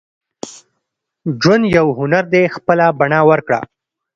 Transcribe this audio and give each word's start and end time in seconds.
•ژوند 1.41 1.63
یو 1.77 1.87
هنر 1.99 2.23
دی، 2.33 2.43
خپله 2.55 2.85
بڼه 2.99 3.19
ورکړه. 3.29 3.59